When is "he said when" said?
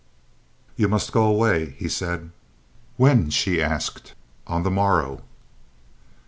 1.77-3.29